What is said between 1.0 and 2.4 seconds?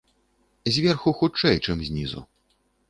хутчэй, чым знізу.